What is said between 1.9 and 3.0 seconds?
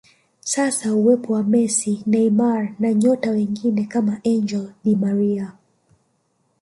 Neymar na